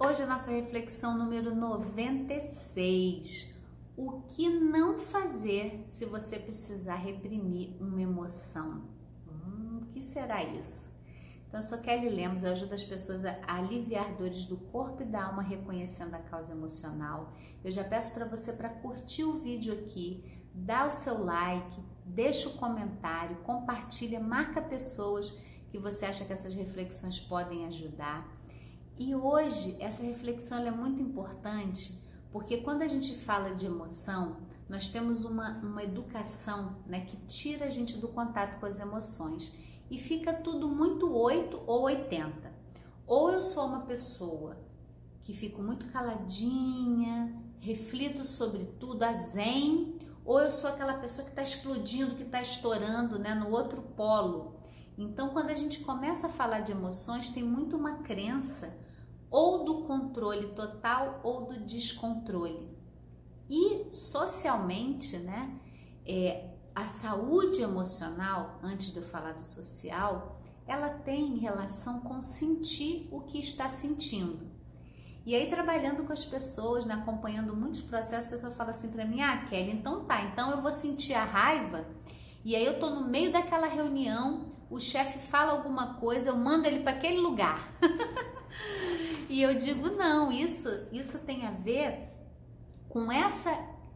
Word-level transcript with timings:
Hoje 0.00 0.22
a 0.22 0.26
nossa 0.28 0.52
reflexão 0.52 1.18
número 1.18 1.52
96. 1.56 3.52
O 3.96 4.20
que 4.28 4.48
não 4.48 5.00
fazer 5.00 5.82
se 5.88 6.04
você 6.06 6.38
precisar 6.38 6.94
reprimir 6.94 7.74
uma 7.80 8.00
emoção? 8.00 8.84
Hum, 9.26 9.80
o 9.82 9.86
que 9.86 10.00
será 10.00 10.44
isso? 10.44 10.88
Então, 11.48 11.58
eu 11.58 11.64
sou 11.64 11.78
Kelly 11.78 12.10
Lemos, 12.10 12.44
eu 12.44 12.52
ajudo 12.52 12.74
as 12.74 12.84
pessoas 12.84 13.24
a 13.24 13.40
aliviar 13.48 14.14
dores 14.14 14.44
do 14.44 14.56
corpo 14.56 15.02
e 15.02 15.04
da 15.04 15.24
alma 15.24 15.42
reconhecendo 15.42 16.14
a 16.14 16.20
causa 16.20 16.52
emocional. 16.52 17.32
Eu 17.64 17.72
já 17.72 17.82
peço 17.82 18.14
para 18.14 18.24
você 18.24 18.52
para 18.52 18.68
curtir 18.68 19.24
o 19.24 19.40
vídeo 19.40 19.74
aqui, 19.74 20.22
dá 20.54 20.86
o 20.86 20.92
seu 20.92 21.24
like, 21.24 21.82
deixa 22.04 22.48
o 22.48 22.56
comentário, 22.56 23.38
compartilha, 23.38 24.20
marca 24.20 24.62
pessoas 24.62 25.36
que 25.72 25.78
você 25.78 26.06
acha 26.06 26.24
que 26.24 26.32
essas 26.32 26.54
reflexões 26.54 27.18
podem 27.18 27.66
ajudar. 27.66 28.37
E 28.98 29.14
hoje 29.14 29.76
essa 29.78 30.02
reflexão 30.02 30.58
é 30.58 30.72
muito 30.72 31.00
importante 31.00 31.96
porque 32.32 32.58
quando 32.58 32.82
a 32.82 32.88
gente 32.88 33.14
fala 33.18 33.54
de 33.54 33.64
emoção, 33.64 34.38
nós 34.68 34.88
temos 34.88 35.24
uma, 35.24 35.58
uma 35.60 35.84
educação 35.84 36.76
né, 36.84 37.02
que 37.02 37.16
tira 37.28 37.66
a 37.66 37.70
gente 37.70 37.96
do 37.96 38.08
contato 38.08 38.58
com 38.58 38.66
as 38.66 38.80
emoções 38.80 39.56
e 39.88 39.98
fica 39.98 40.32
tudo 40.32 40.68
muito 40.68 41.10
8 41.10 41.62
ou 41.64 41.82
80. 41.82 42.52
Ou 43.06 43.30
eu 43.30 43.40
sou 43.40 43.66
uma 43.66 43.82
pessoa 43.82 44.58
que 45.22 45.32
fico 45.32 45.62
muito 45.62 45.86
caladinha, 45.90 47.34
reflito 47.60 48.24
sobre 48.24 48.64
tudo, 48.80 49.04
a 49.04 49.12
zen, 49.14 49.96
ou 50.24 50.40
eu 50.40 50.50
sou 50.50 50.68
aquela 50.68 50.94
pessoa 50.94 51.24
que 51.24 51.30
está 51.30 51.42
explodindo, 51.42 52.16
que 52.16 52.24
está 52.24 52.42
estourando 52.42 53.18
né, 53.18 53.32
no 53.32 53.48
outro 53.50 53.80
polo. 53.80 54.56
Então, 54.98 55.30
quando 55.30 55.50
a 55.50 55.54
gente 55.54 55.80
começa 55.80 56.26
a 56.26 56.30
falar 56.30 56.60
de 56.60 56.72
emoções, 56.72 57.30
tem 57.30 57.42
muito 57.42 57.76
uma 57.76 57.98
crença 57.98 58.76
ou 59.30 59.64
do 59.64 59.84
controle 59.84 60.48
total 60.48 61.20
ou 61.22 61.46
do 61.46 61.60
descontrole. 61.60 62.68
E 63.48 63.94
socialmente, 63.94 65.16
né, 65.18 65.58
é, 66.06 66.54
a 66.74 66.86
saúde 66.86 67.62
emocional, 67.62 68.58
antes 68.62 68.92
de 68.92 68.98
eu 68.98 69.04
falar 69.04 69.32
do 69.32 69.44
social, 69.44 70.38
ela 70.66 70.90
tem 70.90 71.38
relação 71.38 72.00
com 72.00 72.20
sentir 72.20 73.08
o 73.10 73.22
que 73.22 73.38
está 73.38 73.68
sentindo. 73.68 74.46
E 75.24 75.34
aí, 75.34 75.48
trabalhando 75.50 76.04
com 76.04 76.12
as 76.12 76.24
pessoas, 76.24 76.86
né, 76.86 76.94
acompanhando 76.94 77.54
muitos 77.54 77.82
processos, 77.82 78.28
a 78.28 78.34
pessoa 78.34 78.54
fala 78.54 78.70
assim 78.70 78.90
para 78.90 79.04
mim: 79.04 79.20
Ah, 79.20 79.46
Kelly, 79.48 79.72
então 79.72 80.04
tá, 80.04 80.22
então 80.22 80.50
eu 80.52 80.62
vou 80.62 80.70
sentir 80.70 81.14
a 81.14 81.24
raiva, 81.24 81.86
e 82.44 82.54
aí 82.54 82.64
eu 82.64 82.78
tô 82.78 82.88
no 82.90 83.06
meio 83.06 83.32
daquela 83.32 83.66
reunião, 83.66 84.46
o 84.70 84.78
chefe 84.78 85.18
fala 85.28 85.52
alguma 85.52 85.94
coisa, 85.94 86.30
eu 86.30 86.36
mando 86.36 86.66
ele 86.66 86.82
para 86.82 86.92
aquele 86.92 87.20
lugar. 87.20 87.72
E 89.28 89.42
eu 89.42 89.54
digo, 89.54 89.90
não, 89.90 90.32
isso, 90.32 90.68
isso 90.90 91.24
tem 91.26 91.46
a 91.46 91.50
ver 91.50 92.08
com 92.88 93.12
essa 93.12 93.50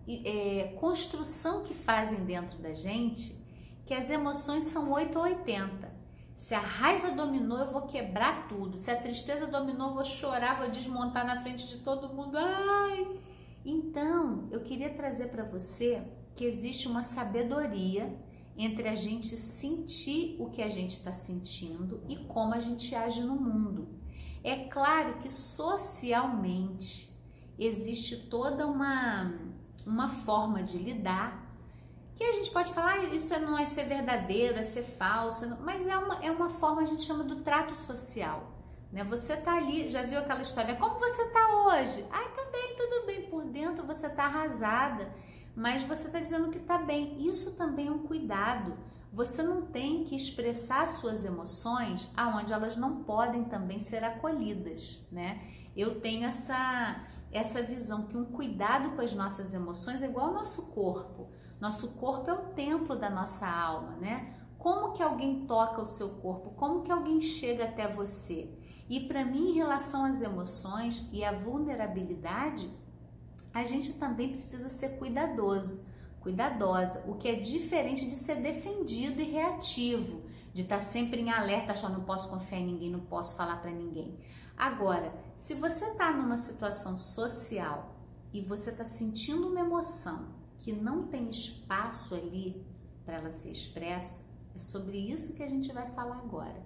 é, 0.06 0.76
construção 0.78 1.62
que 1.62 1.74
fazem 1.74 2.24
dentro 2.24 2.58
da 2.58 2.74
gente, 2.74 3.34
que 3.86 3.94
as 3.94 4.10
emoções 4.10 4.64
são 4.64 4.90
8 4.92 5.18
ou 5.18 5.24
80. 5.24 5.90
Se 6.34 6.54
a 6.54 6.60
raiva 6.60 7.10
dominou, 7.10 7.58
eu 7.58 7.70
vou 7.70 7.82
quebrar 7.82 8.48
tudo. 8.48 8.76
Se 8.76 8.90
a 8.90 9.00
tristeza 9.00 9.46
dominou, 9.46 9.88
eu 9.88 9.94
vou 9.94 10.04
chorar, 10.04 10.58
vou 10.58 10.70
desmontar 10.70 11.26
na 11.26 11.40
frente 11.40 11.66
de 11.66 11.78
todo 11.78 12.12
mundo. 12.12 12.36
Ai! 12.36 13.20
Então, 13.64 14.48
eu 14.50 14.60
queria 14.60 14.92
trazer 14.92 15.28
para 15.28 15.44
você 15.44 16.02
que 16.34 16.44
existe 16.44 16.88
uma 16.88 17.04
sabedoria 17.04 18.12
entre 18.56 18.88
a 18.88 18.94
gente 18.94 19.36
sentir 19.36 20.36
o 20.38 20.50
que 20.50 20.62
a 20.62 20.68
gente 20.68 20.96
está 20.96 21.12
sentindo 21.12 22.02
e 22.08 22.16
como 22.16 22.54
a 22.54 22.60
gente 22.60 22.94
age 22.94 23.22
no 23.22 23.36
mundo. 23.36 24.01
É 24.52 24.68
claro 24.68 25.14
que 25.20 25.32
socialmente 25.32 27.10
existe 27.58 28.28
toda 28.28 28.66
uma, 28.66 29.32
uma 29.86 30.10
forma 30.26 30.62
de 30.62 30.76
lidar 30.76 31.40
que 32.14 32.22
a 32.22 32.32
gente 32.34 32.50
pode 32.50 32.70
falar, 32.74 32.96
ah, 32.96 33.04
isso 33.14 33.32
não 33.40 33.58
é 33.58 33.64
ser 33.64 33.84
verdadeiro, 33.84 34.58
é 34.58 34.62
ser 34.62 34.82
falso, 34.82 35.56
mas 35.62 35.86
é 35.86 35.96
uma, 35.96 36.22
é 36.22 36.30
uma 36.30 36.50
forma, 36.50 36.82
a 36.82 36.84
gente 36.84 37.02
chama 37.02 37.24
do 37.24 37.36
trato 37.36 37.74
social. 37.76 38.52
Né? 38.92 39.02
Você 39.04 39.38
tá 39.38 39.54
ali, 39.54 39.88
já 39.88 40.02
viu 40.02 40.18
aquela 40.18 40.42
história, 40.42 40.76
como 40.76 40.98
você 40.98 41.30
tá 41.30 41.48
hoje? 41.64 42.04
Ai, 42.10 42.28
tá 42.34 42.44
bem, 42.52 42.76
tudo 42.76 43.06
bem, 43.06 43.30
por 43.30 43.44
dentro 43.44 43.86
você 43.86 44.06
tá 44.10 44.24
arrasada, 44.24 45.10
mas 45.56 45.82
você 45.84 46.10
tá 46.10 46.20
dizendo 46.20 46.50
que 46.50 46.58
tá 46.58 46.76
bem. 46.76 47.26
Isso 47.26 47.56
também 47.56 47.88
é 47.88 47.90
um 47.90 48.06
cuidado 48.06 48.76
você 49.12 49.42
não 49.42 49.62
tem 49.66 50.04
que 50.04 50.16
expressar 50.16 50.88
suas 50.88 51.24
emoções 51.24 52.12
aonde 52.16 52.52
elas 52.52 52.76
não 52.76 53.04
podem 53.04 53.44
também 53.44 53.80
ser 53.80 54.02
acolhidas, 54.02 55.06
né? 55.12 55.46
Eu 55.76 56.00
tenho 56.00 56.24
essa 56.26 57.06
essa 57.30 57.62
visão 57.62 58.06
que 58.06 58.16
um 58.16 58.26
cuidado 58.26 58.94
com 58.94 59.00
as 59.00 59.14
nossas 59.14 59.54
emoções 59.54 60.02
é 60.02 60.06
igual 60.06 60.26
ao 60.26 60.34
nosso 60.34 60.70
corpo. 60.72 61.30
Nosso 61.58 61.92
corpo 61.92 62.28
é 62.28 62.34
o 62.34 62.48
templo 62.54 62.94
da 62.94 63.08
nossa 63.08 63.46
alma, 63.46 63.96
né? 63.96 64.34
Como 64.58 64.92
que 64.92 65.02
alguém 65.02 65.46
toca 65.46 65.80
o 65.80 65.86
seu 65.86 66.10
corpo? 66.16 66.50
Como 66.50 66.82
que 66.82 66.92
alguém 66.92 67.20
chega 67.20 67.64
até 67.64 67.88
você? 67.88 68.52
E 68.88 69.08
para 69.08 69.24
mim, 69.24 69.50
em 69.50 69.54
relação 69.54 70.04
às 70.04 70.20
emoções 70.20 71.08
e 71.10 71.24
à 71.24 71.32
vulnerabilidade, 71.32 72.70
a 73.52 73.64
gente 73.64 73.98
também 73.98 74.32
precisa 74.32 74.68
ser 74.68 74.98
cuidadoso 74.98 75.86
cuidadosa, 76.22 77.04
o 77.06 77.16
que 77.16 77.28
é 77.28 77.34
diferente 77.34 78.08
de 78.08 78.16
ser 78.16 78.36
defendido 78.36 79.20
e 79.20 79.30
reativo, 79.30 80.22
de 80.54 80.62
estar 80.62 80.76
tá 80.76 80.80
sempre 80.80 81.20
em 81.20 81.30
alerta, 81.30 81.72
achando 81.72 81.98
não 81.98 82.04
posso 82.04 82.28
confiar 82.28 82.60
em 82.60 82.66
ninguém, 82.66 82.90
não 82.90 83.00
posso 83.00 83.34
falar 83.36 83.56
para 83.56 83.70
ninguém. 83.70 84.16
Agora, 84.56 85.12
se 85.38 85.54
você 85.54 85.84
está 85.86 86.12
numa 86.12 86.36
situação 86.36 86.96
social 86.98 87.96
e 88.32 88.40
você 88.40 88.70
está 88.70 88.84
sentindo 88.84 89.48
uma 89.48 89.60
emoção 89.60 90.28
que 90.58 90.72
não 90.72 91.08
tem 91.08 91.28
espaço 91.28 92.14
ali 92.14 92.64
para 93.04 93.16
ela 93.16 93.30
ser 93.32 93.50
expressa, 93.50 94.24
é 94.54 94.60
sobre 94.60 94.96
isso 94.96 95.34
que 95.34 95.42
a 95.42 95.48
gente 95.48 95.72
vai 95.72 95.90
falar 95.90 96.18
agora. 96.18 96.62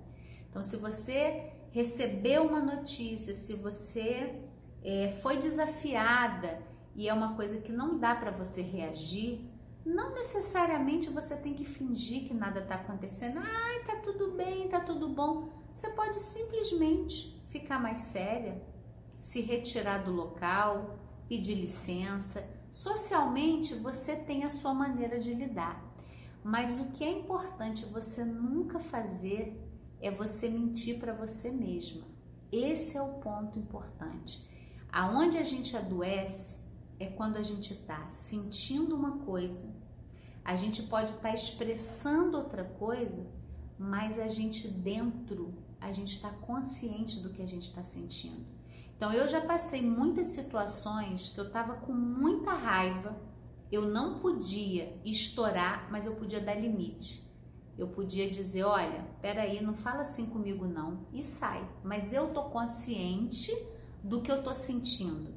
Então, 0.50 0.62
se 0.62 0.76
você 0.76 1.52
recebeu 1.70 2.44
uma 2.46 2.60
notícia, 2.60 3.34
se 3.34 3.54
você 3.54 4.42
é, 4.82 5.18
foi 5.22 5.38
desafiada 5.38 6.60
e 6.96 7.08
é 7.08 7.12
uma 7.12 7.36
coisa 7.36 7.60
que 7.60 7.70
não 7.70 7.98
dá 7.98 8.14
para 8.14 8.30
você 8.30 8.62
reagir, 8.62 9.44
não 9.84 10.14
necessariamente 10.14 11.10
você 11.10 11.36
tem 11.36 11.54
que 11.54 11.64
fingir 11.64 12.26
que 12.26 12.34
nada 12.34 12.60
está 12.60 12.76
acontecendo. 12.76 13.38
Ai, 13.38 13.84
tá 13.84 13.96
tudo 13.96 14.32
bem, 14.32 14.68
tá 14.68 14.80
tudo 14.80 15.10
bom. 15.10 15.50
Você 15.74 15.90
pode 15.90 16.18
simplesmente 16.20 17.38
ficar 17.50 17.78
mais 17.78 17.98
séria, 18.06 18.60
se 19.18 19.42
retirar 19.42 19.98
do 20.04 20.10
local, 20.10 20.98
pedir 21.28 21.54
licença. 21.54 22.48
Socialmente 22.72 23.74
você 23.74 24.16
tem 24.16 24.44
a 24.44 24.50
sua 24.50 24.72
maneira 24.72 25.20
de 25.20 25.34
lidar. 25.34 25.84
Mas 26.42 26.80
o 26.80 26.92
que 26.92 27.04
é 27.04 27.10
importante 27.10 27.84
você 27.84 28.24
nunca 28.24 28.78
fazer 28.78 29.62
é 30.00 30.10
você 30.10 30.48
mentir 30.48 30.98
para 30.98 31.12
você 31.12 31.50
mesma. 31.50 32.06
Esse 32.50 32.96
é 32.96 33.02
o 33.02 33.14
ponto 33.20 33.58
importante. 33.58 34.48
Aonde 34.90 35.36
a 35.36 35.42
gente 35.42 35.76
adoece 35.76 36.65
é 36.98 37.06
quando 37.06 37.36
a 37.36 37.42
gente 37.42 37.72
está 37.72 38.10
sentindo 38.10 38.94
uma 38.94 39.18
coisa, 39.18 39.74
a 40.44 40.54
gente 40.56 40.82
pode 40.84 41.10
estar 41.10 41.28
tá 41.28 41.34
expressando 41.34 42.38
outra 42.38 42.64
coisa, 42.64 43.26
mas 43.78 44.18
a 44.18 44.28
gente 44.28 44.68
dentro, 44.68 45.54
a 45.80 45.92
gente 45.92 46.14
está 46.14 46.30
consciente 46.30 47.20
do 47.20 47.30
que 47.30 47.42
a 47.42 47.46
gente 47.46 47.68
está 47.68 47.82
sentindo. 47.82 48.46
Então 48.96 49.12
eu 49.12 49.28
já 49.28 49.40
passei 49.40 49.82
muitas 49.82 50.28
situações 50.28 51.30
que 51.30 51.38
eu 51.38 51.48
estava 51.48 51.74
com 51.74 51.92
muita 51.92 52.52
raiva, 52.52 53.20
eu 53.70 53.82
não 53.82 54.20
podia 54.20 54.96
estourar, 55.04 55.90
mas 55.90 56.06
eu 56.06 56.14
podia 56.14 56.40
dar 56.40 56.54
limite. 56.54 57.26
Eu 57.76 57.88
podia 57.88 58.30
dizer, 58.30 58.62
olha, 58.62 59.04
peraí, 59.20 59.62
não 59.62 59.74
fala 59.74 60.00
assim 60.00 60.24
comigo 60.26 60.64
não, 60.66 61.06
e 61.12 61.24
sai. 61.24 61.68
Mas 61.84 62.10
eu 62.10 62.32
tô 62.32 62.44
consciente 62.44 63.52
do 64.02 64.22
que 64.22 64.32
eu 64.32 64.42
tô 64.42 64.54
sentindo. 64.54 65.34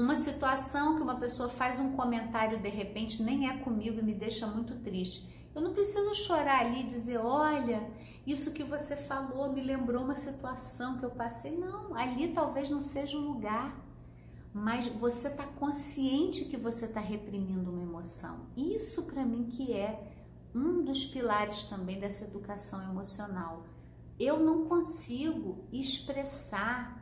Uma 0.00 0.16
situação 0.16 0.96
que 0.96 1.02
uma 1.02 1.16
pessoa 1.16 1.50
faz 1.50 1.78
um 1.78 1.92
comentário 1.92 2.58
de 2.58 2.70
repente 2.70 3.22
nem 3.22 3.50
é 3.50 3.58
comigo 3.58 3.98
e 3.98 4.02
me 4.02 4.14
deixa 4.14 4.46
muito 4.46 4.74
triste. 4.76 5.28
Eu 5.54 5.60
não 5.60 5.74
preciso 5.74 6.14
chorar 6.14 6.60
ali 6.60 6.80
e 6.80 6.86
dizer, 6.86 7.18
olha, 7.18 7.86
isso 8.26 8.50
que 8.50 8.64
você 8.64 8.96
falou 8.96 9.52
me 9.52 9.62
lembrou 9.62 10.02
uma 10.02 10.14
situação 10.14 10.96
que 10.96 11.04
eu 11.04 11.10
passei. 11.10 11.54
Não, 11.54 11.94
ali 11.94 12.32
talvez 12.32 12.70
não 12.70 12.80
seja 12.80 13.18
o 13.18 13.20
lugar. 13.20 13.78
Mas 14.54 14.86
você 14.86 15.28
está 15.28 15.44
consciente 15.44 16.46
que 16.46 16.56
você 16.56 16.86
está 16.86 17.00
reprimindo 17.00 17.70
uma 17.70 17.82
emoção. 17.82 18.46
Isso 18.56 19.02
para 19.02 19.22
mim 19.22 19.50
que 19.50 19.74
é 19.74 20.02
um 20.54 20.82
dos 20.82 21.04
pilares 21.04 21.64
também 21.64 22.00
dessa 22.00 22.24
educação 22.24 22.82
emocional. 22.82 23.66
Eu 24.18 24.40
não 24.40 24.64
consigo 24.64 25.68
expressar 25.70 26.99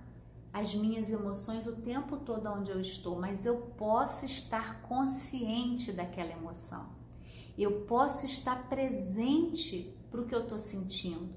as 0.52 0.74
minhas 0.74 1.10
emoções 1.10 1.66
o 1.66 1.76
tempo 1.76 2.16
todo 2.18 2.48
onde 2.48 2.70
eu 2.70 2.80
estou, 2.80 3.20
mas 3.20 3.44
eu 3.44 3.56
posso 3.76 4.24
estar 4.24 4.82
consciente 4.82 5.92
daquela 5.92 6.32
emoção. 6.32 6.88
Eu 7.56 7.82
posso 7.82 8.24
estar 8.24 8.68
presente 8.68 9.94
para 10.10 10.20
o 10.20 10.26
que 10.26 10.34
eu 10.34 10.42
estou 10.42 10.58
sentindo. 10.58 11.34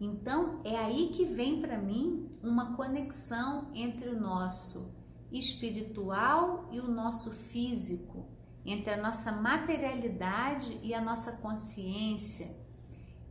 Então 0.00 0.60
é 0.64 0.76
aí 0.76 1.08
que 1.08 1.24
vem 1.24 1.60
para 1.60 1.78
mim 1.78 2.30
uma 2.42 2.76
conexão 2.76 3.70
entre 3.74 4.08
o 4.08 4.20
nosso 4.20 4.94
espiritual 5.32 6.68
e 6.70 6.78
o 6.78 6.88
nosso 6.88 7.30
físico, 7.30 8.26
entre 8.64 8.92
a 8.92 9.02
nossa 9.02 9.32
materialidade 9.32 10.78
e 10.82 10.94
a 10.94 11.00
nossa 11.00 11.32
consciência. 11.32 12.65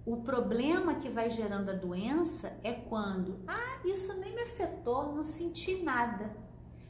O 0.06 0.18
problema 0.18 0.96
que 0.96 1.10
vai 1.10 1.31
gerando 1.31 1.72
a 1.72 1.74
doença 1.74 2.56
é 2.63 2.74
quando, 2.74 3.40
ah, 3.48 3.80
isso 3.84 4.19
nem 4.19 4.36
me 4.36 4.42
afetou, 4.44 5.16
não 5.16 5.24
senti 5.24 5.81
nada. 5.81 6.31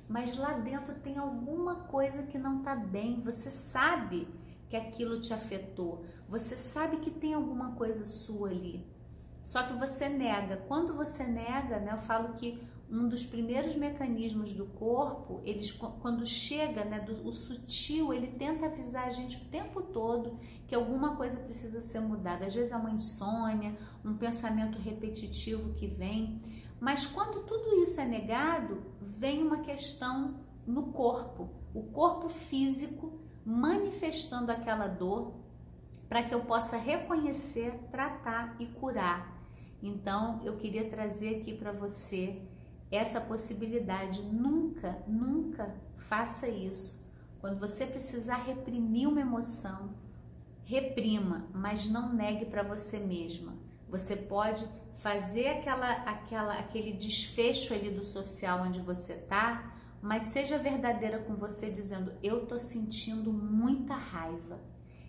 Mas 0.07 0.37
lá 0.37 0.51
dentro 0.53 0.93
tem 0.95 1.17
alguma 1.17 1.75
coisa 1.85 2.23
que 2.23 2.37
não 2.37 2.57
está 2.59 2.75
bem. 2.75 3.21
Você 3.21 3.49
sabe 3.49 4.27
que 4.69 4.75
aquilo 4.75 5.21
te 5.21 5.33
afetou. 5.33 6.05
Você 6.27 6.55
sabe 6.55 6.97
que 6.97 7.09
tem 7.09 7.33
alguma 7.33 7.71
coisa 7.75 8.03
sua 8.03 8.49
ali. 8.49 8.85
Só 9.43 9.63
que 9.63 9.73
você 9.73 10.09
nega. 10.09 10.57
Quando 10.67 10.93
você 10.93 11.25
nega, 11.25 11.79
né, 11.79 11.93
eu 11.93 11.99
falo 11.99 12.33
que 12.33 12.61
um 12.89 13.07
dos 13.07 13.25
primeiros 13.25 13.75
mecanismos 13.75 14.53
do 14.53 14.65
corpo, 14.65 15.41
eles 15.43 15.71
quando 15.71 16.25
chega, 16.25 16.85
né, 16.85 16.99
do, 16.99 17.27
o 17.27 17.31
sutil, 17.31 18.13
ele 18.13 18.27
tenta 18.27 18.67
avisar 18.67 19.07
a 19.07 19.09
gente 19.09 19.37
o 19.37 19.45
tempo 19.45 19.81
todo 19.81 20.39
que 20.67 20.75
alguma 20.75 21.15
coisa 21.15 21.39
precisa 21.39 21.81
ser 21.81 21.99
mudada. 21.99 22.45
Às 22.45 22.53
vezes 22.53 22.71
é 22.71 22.77
uma 22.77 22.91
insônia, 22.91 23.75
um 24.03 24.15
pensamento 24.15 24.77
repetitivo 24.77 25.73
que 25.73 25.87
vem, 25.87 26.41
mas 26.79 27.07
quando 27.07 27.43
tudo 27.45 27.81
isso 27.81 27.99
é 27.99 28.05
negado, 28.05 28.83
vem 29.01 29.41
uma 29.41 29.61
questão 29.61 30.39
no 30.65 30.91
corpo, 30.91 31.49
o 31.73 31.83
corpo 31.83 32.29
físico 32.29 33.19
manifestando 33.45 34.51
aquela 34.51 34.87
dor 34.87 35.33
para 36.07 36.23
que 36.23 36.33
eu 36.33 36.41
possa 36.45 36.77
reconhecer, 36.77 37.73
tratar 37.91 38.55
e 38.59 38.65
curar. 38.67 39.35
Então, 39.81 40.41
eu 40.43 40.57
queria 40.57 40.89
trazer 40.89 41.41
aqui 41.41 41.53
para 41.53 41.71
você 41.71 42.41
essa 42.91 43.19
possibilidade. 43.19 44.21
Nunca, 44.21 44.97
nunca 45.07 45.75
faça 46.07 46.47
isso. 46.47 47.03
Quando 47.39 47.59
você 47.59 47.85
precisar 47.85 48.37
reprimir 48.37 49.07
uma 49.07 49.21
emoção, 49.21 49.91
reprima, 50.63 51.47
mas 51.53 51.89
não 51.89 52.13
negue 52.13 52.45
para 52.45 52.63
você 52.63 52.99
mesma. 52.99 53.53
Você 53.89 54.15
pode 54.15 54.67
fazer 54.97 55.47
aquela, 55.49 55.91
aquela, 56.03 56.53
aquele 56.53 56.93
desfecho 56.93 57.73
ali 57.73 57.91
do 57.91 58.03
social 58.03 58.63
onde 58.63 58.79
você 58.79 59.13
tá, 59.13 59.75
mas 60.01 60.33
seja 60.33 60.57
verdadeira 60.57 61.19
com 61.19 61.35
você 61.35 61.69
dizendo: 61.69 62.11
eu 62.23 62.45
tô 62.47 62.57
sentindo 62.57 63.31
muita 63.31 63.93
raiva. 63.93 64.59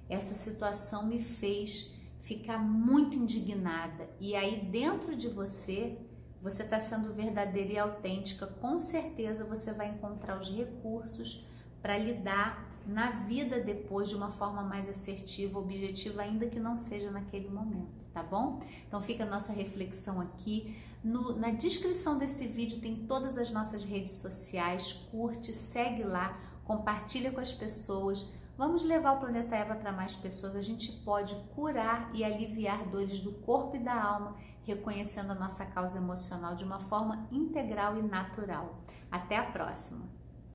Essa 0.09 0.35
situação 0.35 1.07
me 1.07 1.19
fez 1.19 1.95
ficar 2.21 2.59
muito 2.59 3.17
indignada. 3.17 4.09
E 4.21 4.35
aí 4.35 4.67
dentro 4.67 5.17
de 5.17 5.29
você 5.29 5.99
você 6.43 6.63
está 6.63 6.79
sendo 6.79 7.13
verdadeira 7.13 7.73
e 7.73 7.79
autêntica, 7.79 8.47
com 8.47 8.79
certeza 8.79 9.45
você 9.45 9.73
vai 9.73 9.89
encontrar 9.89 10.39
os 10.39 10.49
recursos 10.49 11.45
para 11.83 11.99
lidar 11.99 12.67
na 12.87 13.11
vida 13.11 13.61
depois 13.61 14.09
de 14.09 14.15
uma 14.15 14.31
forma 14.33 14.63
mais 14.63 14.89
assertiva, 14.89 15.59
objetiva, 15.59 16.23
ainda 16.23 16.47
que 16.47 16.61
não 16.61 16.77
seja 16.77 17.11
naquele 17.11 17.49
momento, 17.49 18.05
tá 18.13 18.23
bom? 18.23 18.61
Então 18.87 19.03
fica 19.03 19.25
a 19.25 19.27
nossa 19.27 19.53
reflexão 19.53 20.21
aqui. 20.21 20.77
No, 21.03 21.37
na 21.37 21.51
descrição 21.51 22.17
desse 22.17 22.47
vídeo 22.47 22.81
tem 22.81 23.07
todas 23.07 23.37
as 23.39 23.51
nossas 23.51 23.83
redes 23.85 24.15
sociais, 24.21 24.93
curte, 25.11 25.53
segue 25.53 26.05
lá, 26.05 26.41
compartilha 26.65 27.33
com 27.33 27.41
as 27.41 27.53
pessoas. 27.53 28.31
Vamos 28.57 28.85
levar 28.85 29.13
o 29.13 29.21
planeta 29.21 29.55
Eva 29.55 29.75
para 29.75 29.93
mais 29.93 30.17
pessoas. 30.17 30.57
A 30.57 30.63
gente 30.63 30.91
pode 31.05 31.35
curar 31.55 32.11
e 32.15 32.25
aliviar 32.25 32.89
dores 32.89 33.21
do 33.21 33.33
corpo 33.33 33.77
e 33.77 33.79
da 33.79 34.03
alma 34.03 34.35
reconhecendo 34.65 35.31
a 35.31 35.35
nossa 35.35 35.67
causa 35.67 35.99
emocional 35.99 36.55
de 36.55 36.65
uma 36.65 36.81
forma 36.81 37.29
integral 37.31 37.99
e 37.99 38.03
natural. 38.03 38.79
Até 39.11 39.37
a 39.37 39.45
próxima! 39.45 40.16